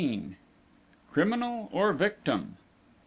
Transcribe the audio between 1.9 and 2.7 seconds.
VICTIM?